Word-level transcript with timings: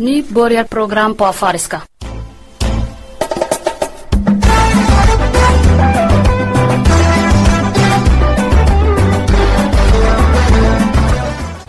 न्यू 0.00 0.22
बोरियर 0.34 0.66
program 0.72 1.14
pa 1.20 1.28
afaariska 1.34 1.78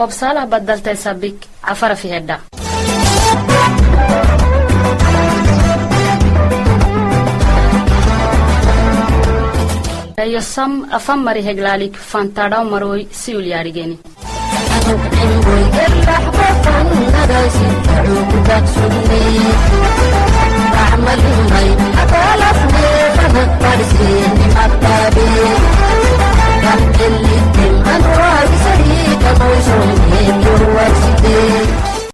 obsaalah 0.06 0.46
baddaltay 0.52 0.96
sabik 1.06 1.38
cafara 1.66 1.96
fihedha 2.02 2.38
eyo 10.26 10.42
sam 10.54 10.72
afamari 10.98 11.42
heglaalik 11.48 11.96
fantadhaw 12.12 12.64
marooy 12.74 13.02
siulyaarigeni 13.22 13.96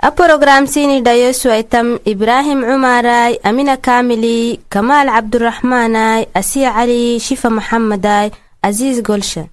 aprograamsiini 0.10 1.02
dhayosuaitam 1.02 1.88
ibraahim 2.06 2.60
cumaaray 2.70 3.34
amina 3.50 3.76
kaamili 3.88 4.60
kamaal 4.70 5.08
cabduraxmaanay 5.16 6.22
asiya 6.42 6.72
cali 6.78 7.20
shifa 7.28 7.50
maxamaday 7.58 8.28
casiis 8.64 9.02
golsha 9.08 9.44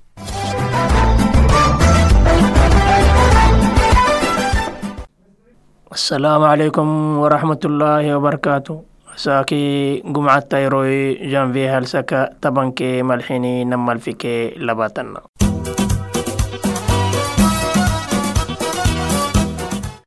السلام 5.93 6.41
عليكم 6.45 7.19
ورحمة 7.21 7.63
الله 7.65 8.17
وبركاته. 8.17 8.83
ساكي 9.17 10.01
جمعة 10.01 10.41
تيروي 10.41 11.15
جانفي 11.29 11.69
هالسكا 11.69 12.41
تبانكي 12.43 13.03
ملحيني 13.03 13.65
نمال 13.65 13.99
فيكي 14.01 14.57
لباتنا. 14.57 15.21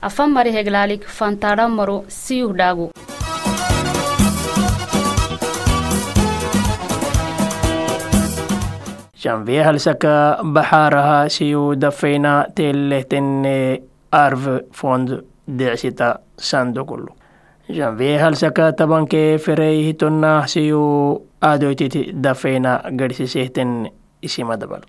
أفهم 0.03 0.33
مري 0.33 0.61
هجلالك 0.61 1.03
فانتارام 1.03 1.77
مرو 1.77 2.05
سيوه 2.07 2.53
داغو. 2.53 2.89
جانفي 9.21 9.61
هالسكا 9.61 10.41
بحارها 10.41 11.27
سيو 11.27 11.73
دفينا 11.73 12.47
تيليهتن 12.55 13.45
أرف 14.13 14.49
فوند. 14.73 15.34
decsita 15.47 16.19
sanduqullu 16.37 17.13
janvee 17.69 18.17
halsaka 18.17 18.71
tabankee 18.73 19.37
feree 19.37 19.83
hitonnaa 19.83 20.47
siyuu 20.47 21.25
aadoytiti 21.41 22.03
dafeena 22.23 22.79
gadhisiseehten 22.97 23.91
isima 24.21 24.57
dabal 24.59 24.81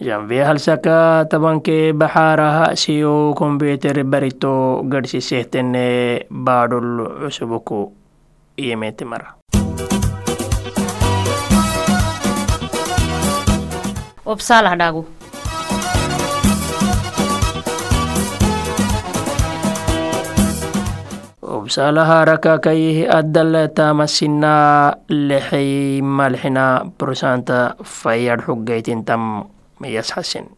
janvee 0.00 0.42
halsaka 0.44 1.24
tabankee 1.30 1.92
baxaaraha 1.92 2.76
siyuu 2.84 3.34
kombyuuter 3.34 4.04
baritoo 4.04 4.82
gadhisiseehtenne 4.82 5.86
baadhul 6.30 7.06
cusubuku 7.20 7.92
yimeti 8.58 9.04
mara. 9.04 9.34
Obsalaha 21.62 22.26
rakakayih 22.26 23.06
addal 23.06 23.54
tamasina 23.70 24.90
lexey 25.06 26.02
malxina 26.02 26.90
prosanta 26.98 27.78
fayad 27.86 28.42
xugaytintam 28.42 29.46
yasxasin 29.78 30.50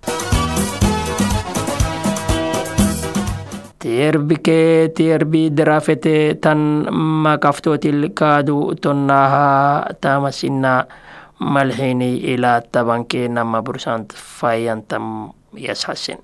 tiyarbike 3.77 4.97
tiyarbi 4.97 5.53
darafete 5.53 6.41
tan 6.41 6.89
makaftotil 7.21 8.17
kaadu 8.17 8.73
tonnaha 8.81 9.84
tamasina 10.00 10.89
malxini 11.37 12.33
ila 12.33 12.65
tabanke 12.65 13.29
nama 13.29 13.61
prosant 13.61 14.09
fayantam 14.17 15.37
yasxasin 15.53 16.17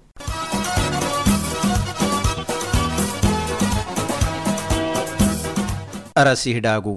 ಅರಸಿಹಿಡಾಗು 6.22 6.94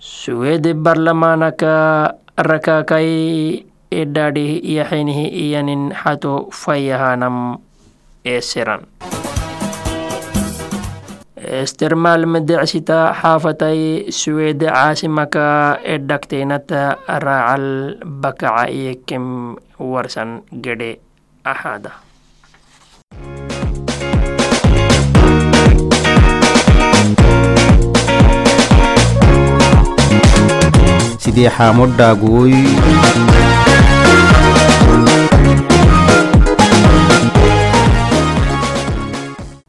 suwede 0.00 0.74
barlamanaka 0.74 1.74
rakakai 2.38 3.64
edadi 3.90 4.60
yaxinihi 4.76 5.26
iyanin 5.28 5.92
xato 5.92 6.48
fayahanam 6.52 7.58
eseran 8.24 8.86
estermal 11.36 12.24
medecsita 12.26 13.12
xaafatay 13.20 14.08
suwede 14.12 14.68
caasimaka 14.70 15.46
edhagteenata 15.84 16.82
raacal 17.24 17.66
bakaca 18.22 18.70
iyekem 18.70 19.56
warsan 19.80 20.42
gede 20.64 21.00
cidii 31.35 31.49
xaamo 31.55 31.85
dhaaguwoy 31.97 32.53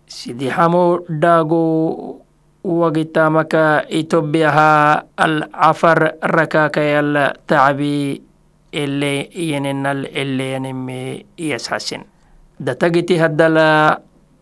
sidixamo 0.06 1.06
dhago 1.08 1.62
wagitamaka 2.64 3.86
itobiyaha 3.88 5.02
alcafar 5.16 6.18
rakakayal 6.22 7.34
tacbi 7.46 8.22
ele 8.72 9.30
yeninal 9.34 10.06
eleenime 10.10 11.26
yasxasin 11.38 12.02
datagiti 12.58 13.16
haddala 13.18 14.00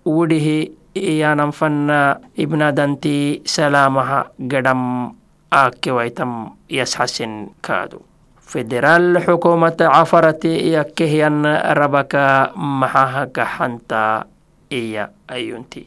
wudihi 0.09 0.73
iyanan 0.97 1.53
fanna 1.53 2.21
ibnadanti 2.37 3.43
salaamaha 3.45 4.31
gadham 4.39 5.12
akewaitam 5.55 6.59
yasxasin 6.67 7.55
kaadu. 7.63 8.03
Federaal 8.43 9.23
xukuumata 9.23 9.89
cafarati 9.89 10.75
yakehyan 10.75 11.47
rabaka 11.79 12.53
maxaha 12.59 13.31
gaxanta 13.31 14.27
iya 14.71 15.15
ayunti. 15.31 15.87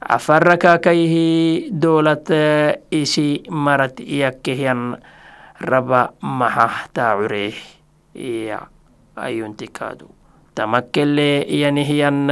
Cafarakakayhi 0.00 1.70
dowlad 1.70 2.26
isi 2.90 3.46
marat 3.48 4.00
yakehyan 4.02 4.98
raba 5.60 6.12
maxah 6.20 6.88
taacureh 6.92 7.56
iya 8.16 8.66
ayunti 9.16 9.68
kaadu. 9.68 10.08
Tamakele 10.56 11.46
yanihyan 11.46 12.26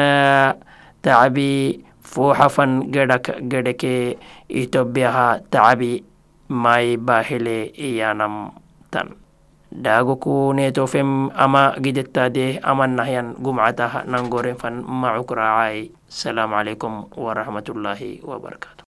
tacabi 1.05 1.85
fuuxafan 2.03 2.89
gedhak 2.89 3.37
gedheke 3.47 4.17
itobiyaha 4.49 5.45
tacabi 5.53 6.08
mai 6.49 6.97
bahile 6.97 7.69
iyanam 7.77 8.53
tan 8.91 9.15
dhaagoku 9.69 10.53
neetofem 10.57 11.29
ama 11.37 11.77
gidettade 11.77 12.57
ama 12.65 12.87
nahyan 12.89 13.37
gumcataha 13.37 14.05
nangorenfan 14.09 14.81
macuk 14.81 15.37
raacay 15.37 15.93
asalaamu 16.09 16.57
calaykum 16.57 16.95
waraxmatullaahi 17.25 18.25
wabarakaatu 18.25 18.83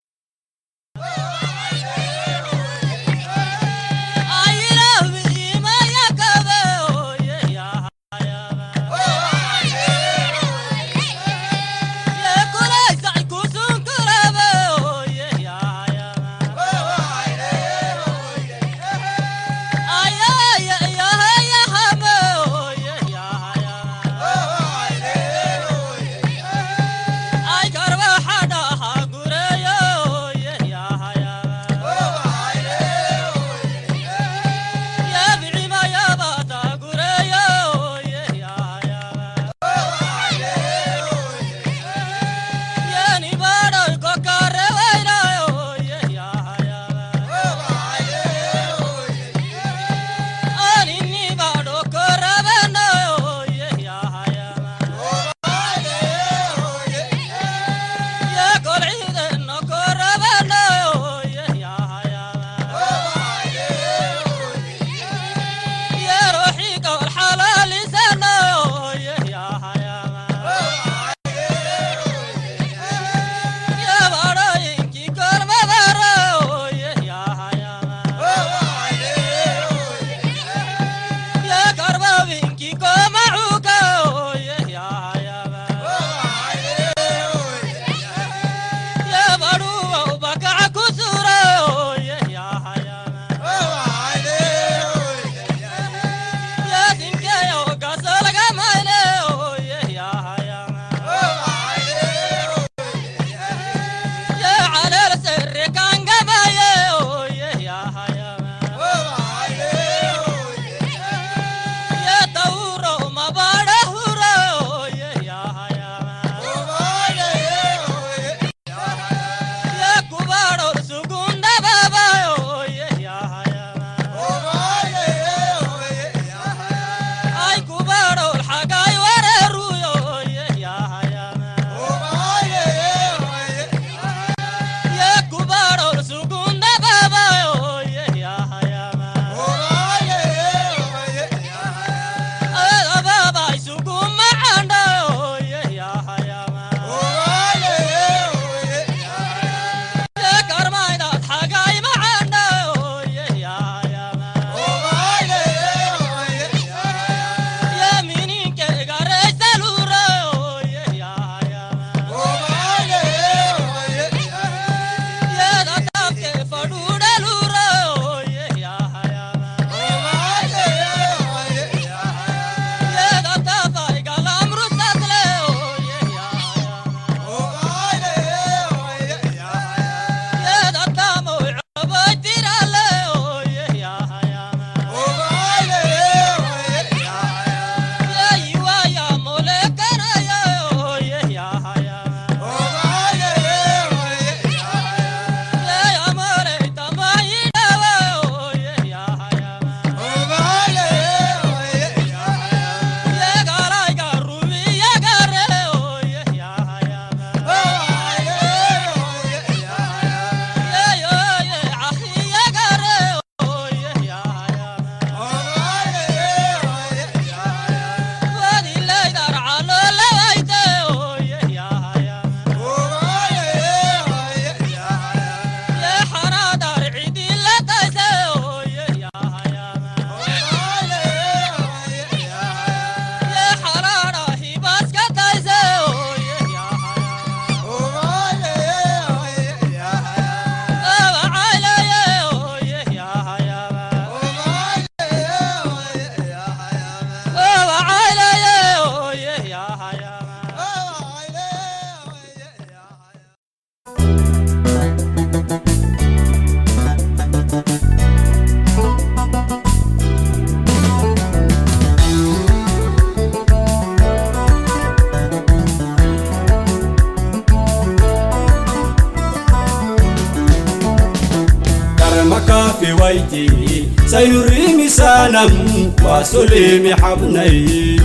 وسليمي 276.04 276.94
حبني. 276.94 278.00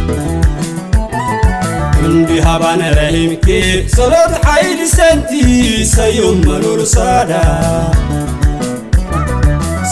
من 2.02 2.26
بهبان 2.26 2.82
رحمك 2.98 3.48
صلوت 3.98 4.46
حيل 4.46 4.88
سنتي 4.88 5.86
سيوم 5.86 6.42
مرور 6.46 6.84
سادا. 6.84 7.44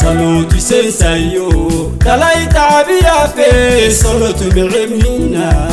صلوتي 0.01 0.59
سنسيو 0.59 1.91
دلعي 2.05 2.45
تعبي 2.45 2.99
في 3.35 3.91
صلوت 3.91 4.43
بالعمينا 4.43 5.69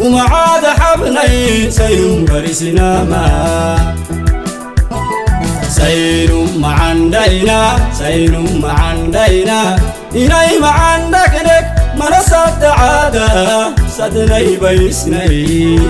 وما 0.00 0.22
عاد 0.22 0.64
حبني 0.66 1.70
سين 1.70 2.24
برسنا 2.24 3.04
ما 3.04 3.94
سين 5.68 6.60
ما 6.60 6.68
عندنا 6.68 7.76
سين 7.92 8.60
ما 8.62 8.72
عندنا 8.72 9.76
إني 10.14 10.58
ما 10.60 10.68
عندك 10.68 11.32
لك 11.44 11.66
ما 11.98 12.18
نصد 12.18 12.64
عادة 12.64 13.28
سدني 13.98 14.56
بيسني. 14.56 15.80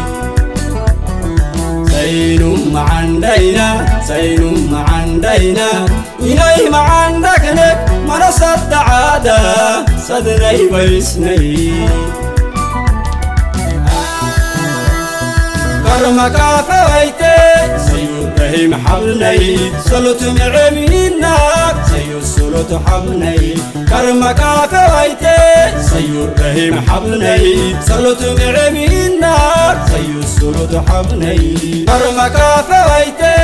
سين 1.90 2.42
ما 2.72 2.80
عندنا 2.80 3.86
سين 4.08 4.68
ما 4.70 4.80
عندنا 4.88 5.86
إني 6.20 6.70
ما 6.70 6.78
عندك 6.78 7.44
لك 7.58 7.78
ما 8.08 8.28
نصد 8.28 8.72
عادة 8.72 9.38
سدني 10.08 10.68
بيسني. 10.72 11.72
Mana 15.88 16.08
saddacaada 16.18 16.76
sadnay 16.76 17.06
baysnay 17.16 17.16
karmakaafawayte 17.16 17.34
sayubrahim 17.86 18.72
xabnay 18.86 19.44
solotu 19.88 20.28
micemiinnaag 20.38 21.76
sayu 21.90 22.18
sulutu 22.22 22.76
xabnay 22.86 23.42
karmakaafawayte 23.90 25.36
sayubrahim 25.90 26.74
xabnay 26.88 27.46
solotu 27.88 28.28
micemiinnaag 28.38 29.76
sayu 29.90 30.20
sulutu 30.36 30.78
xabnay 30.88 31.42
karmakaafawayte 31.90 33.34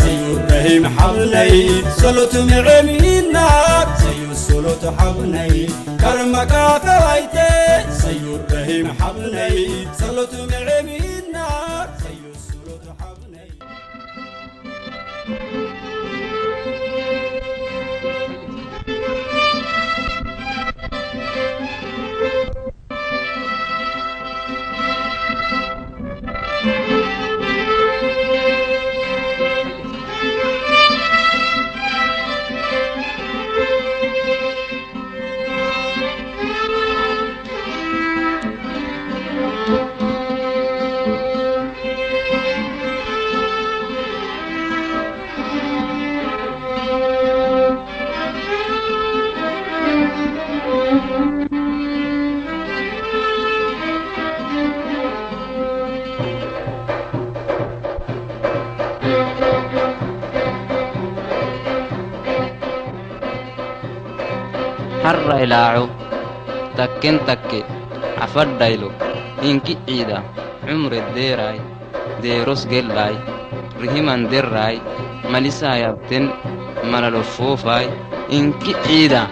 sayubrahim 0.00 0.84
xabnay 0.98 1.54
solotu 2.00 2.40
micemiinnaag 2.50 3.88
sayu 4.02 4.30
sulutu 4.46 4.88
xabnay 5.00 5.54
karmakaafawayte 6.02 7.48
sayubrahim 8.02 8.86
xabnay 9.00 9.58
solotu 10.00 10.38
micemiinnaag 10.50 10.67
ilaaco 65.48 65.88
takken 66.76 67.16
takke 67.26 67.60
cafadhaylo 68.20 68.88
inki 69.48 69.74
ciida 69.86 70.18
cumre 70.64 71.00
deeraay 71.16 71.56
deeros 72.22 72.62
gellaay 72.72 73.16
rihiman 73.80 74.28
derraay 74.32 74.76
malisaayabten 75.32 76.24
malalo 76.92 77.22
foofaay 77.36 77.86
inki 78.38 78.72
ciida 78.84 79.22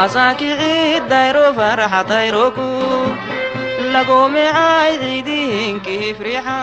asaakicid 0.00 1.02
dayro 1.12 1.46
farxa 1.58 2.00
dayroku 2.10 2.68
lagomecay 3.94 4.92
ciidihinki 5.02 5.94
ifrixa 6.10 6.60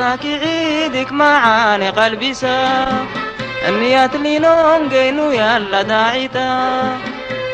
انساك 0.00 0.26
عيدك 0.26 1.12
معاني 1.12 1.90
قلبي 1.90 2.34
سا. 2.34 2.86
النيات 3.68 4.14
اللي 4.14 4.38
لون 4.38 4.88
قينو 4.88 5.30
يا 5.30 5.58
لا 5.58 5.82
داعيتا. 5.82 6.98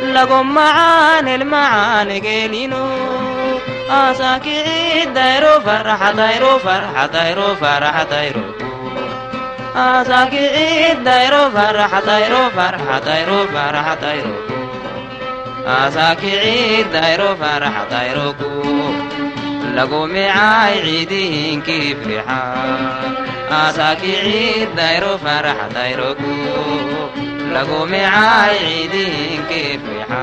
لقوم 0.02 0.54
معاني 0.54 1.34
المعاني 1.34 2.20
قيلينو 2.20 2.86
انساك 3.90 4.46
آه 4.46 4.68
عيد 4.68 5.14
دايرو 5.14 5.60
فرحة 5.60 6.12
دايرو 6.12 6.58
فرحة 6.58 7.06
دايرو 7.06 7.54
فرحة 7.54 8.04
دايرو. 8.04 8.40
آه 9.76 10.00
انساك 10.00 10.34
عيد 10.34 11.04
دايرو 11.04 11.50
فرحة 11.50 12.00
دايرو 12.00 12.50
فرحة 12.56 12.98
دايرو 12.98 13.46
فرحة 13.46 13.94
دايرو. 13.94 14.34
آه 15.66 15.86
انساك 15.86 16.24
عيد 16.24 16.92
دايرو 16.92 17.36
فرحة 17.36 17.84
دايرو. 17.90 18.34
lagu 19.74 20.00
micaay 20.14 20.74
ciidihinkii 20.84 21.90
frixa 22.00 22.40
asaaki 23.62 24.12
ciid 24.24 24.68
dayro 24.78 25.12
farax 25.24 25.60
dayrogu 25.76 26.34
lagu 27.54 27.80
micaay 27.92 28.54
ciidihinkii 28.62 29.72
frixa 29.84 30.22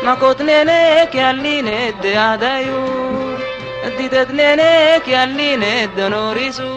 makotnenek 0.04 1.10
yallinedde 1.22 2.12
adayu 2.30 2.82
didednenek 3.98 5.04
yallinedde 5.16 6.04
noorisu 6.14 6.72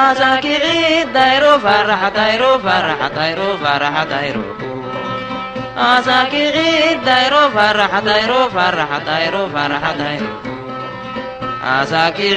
asaakicid 0.00 1.08
dayro 1.16 1.54
farax 1.64 2.02
dayro 2.18 2.52
farax 2.66 3.00
dayro 3.18 3.48
farax 3.62 3.96
dayroku 4.12 4.66
Asaki 5.76 6.44
dairo 7.04 7.50
farha 7.52 8.00
dairo 8.00 8.48
farha 8.48 8.98
dairo 9.04 9.42
farha 9.52 9.92
dairo 10.00 10.32
Asaki 11.60 12.30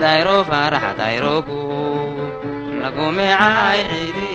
dairo 0.01 0.37
farah 0.49 0.87
dairo 0.97 1.35
ku 1.45 1.61
lagu 2.81 3.07
mi'aidi 3.17 4.29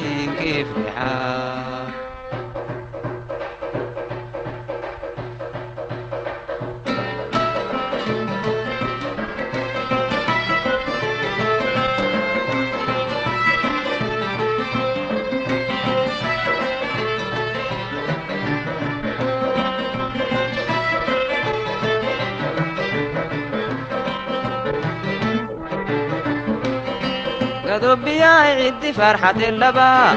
ربي 27.84 28.22
عيد 28.22 28.90
فرحة 28.96 29.30
اللبا. 29.48 30.14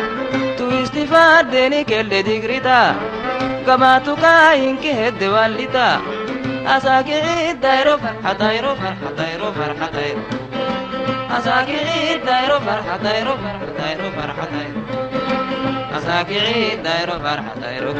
تو 0.57 0.69
استفاد 0.83 1.51
ديني 1.51 1.83
كل 1.83 2.23
دي 2.23 2.41
قريتا 2.41 2.95
كما 3.65 3.99
تقاين 3.99 4.77
كهد 4.77 5.23
والدتا 5.23 6.01
أساك 6.67 7.09
عيد 7.09 7.61
دايرو 7.61 7.97
فرحة 7.97 8.33
دايرو 8.33 8.75
فرحة 8.75 9.11
دايرو 9.17 9.51
فرحة 9.51 9.91
دايرو. 9.91 10.21
أساك 11.37 11.69
عيد 11.69 12.25
دايرو 12.25 12.59
فرحة 12.59 12.97
دايرو 12.97 13.33
فرحة 13.43 13.69
دايرو 13.79 14.11
فرحة 14.17 14.47
دايرو. 14.53 14.81
أساك 15.97 16.29
عيد 16.29 16.83
دايرو 16.83 17.19
فرحة 17.19 17.53
دايرو. 17.61 17.93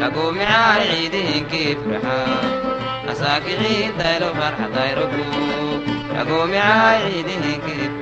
لقو 0.00 0.30
معا 0.30 0.72
عيد 0.78 1.14
كيف 1.50 1.78
فرحة. 1.78 2.24
أساك 3.12 3.42
عيد 3.60 3.98
دايرو 3.98 4.34
فرحة 4.34 4.68
دايرو. 4.74 5.06
لقو 6.16 6.46
معا 6.46 6.96
عيد 7.04 7.26
كيف 7.66 7.92
فرحة. 7.92 8.01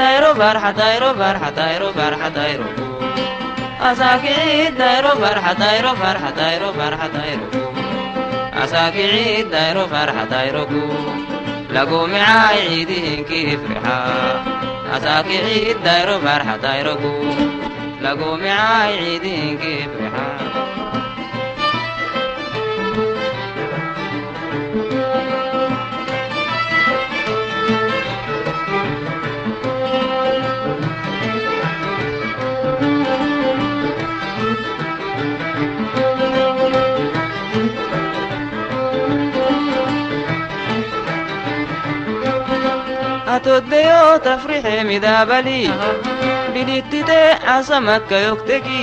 Dayro 0.00 0.30
farxa 5.20 5.52
dayro 5.62 5.90
farxa 6.00 6.30
dayro 6.40 6.68
farxa 6.78 7.08
dayro 7.16 7.46
asaakicii 8.62 9.38
dayro 9.54 9.84
farxa 9.92 10.24
dayroku 10.34 10.82
lagumicaay 11.74 12.58
ciidihinki 12.68 13.38
ifrixa 13.54 13.96
asaakicii 14.96 15.74
dayro 15.86 16.16
farxa 16.26 16.54
dayroku 18.04 18.36
lagumicaay 18.42 18.92
ciidihinki 19.02 19.70
ifrixa 19.84 20.26
atoddeyo 43.34 44.02
tafrixe 44.26 44.74
midaabali 44.90 45.60
bidhittite 46.54 47.20
asamakka 47.56 48.16
yokteki 48.28 48.82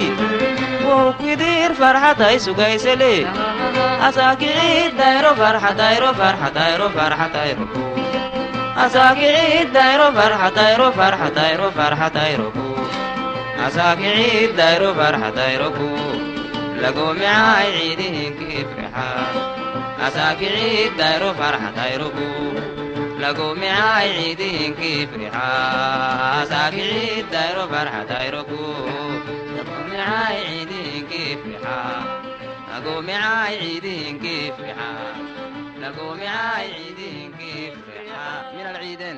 wohukkidir 0.86 1.72
farxatay 1.82 2.36
sugaysele 2.46 3.14
asaakicid 4.08 4.92
dayro 5.02 5.32
farxatayro 5.42 6.10
farxatayro 6.22 6.88
farxatayro 6.98 7.66
asaakicid 8.86 9.68
dayro 9.78 10.08
farxatayro 10.18 10.88
farxatayro 11.00 11.68
farxatayro 11.78 12.48
asaakicid 13.68 14.50
dayro 14.62 14.90
farxatayro 15.00 15.68
ku 15.78 15.90
lagomicay 16.82 17.68
ciidihinki 17.76 18.52
frixa 18.72 19.08
asaakicid 23.20 23.52
dayro 23.52 23.84
farxatayro 23.92 24.02
ku 24.08 24.08
lagomicay 24.08 24.08
ciidihinki 24.18 24.94
frixa 25.12 25.48
asaakicid 26.42 27.26
dayro 27.34 27.64
farxatayro 27.72 28.42
ku 28.50 28.64
lagomicay 29.56 30.38
ciidihinki 30.48 31.24
frixa 31.42 31.78
lagomicay 32.72 33.54
ciidihinki 33.62 34.36
frixa 34.56 34.90
lagomicay 35.84 36.66
ciidihinki 36.78 37.54
frixa 37.84 38.24
min 38.56 38.66
alciiden 38.72 39.16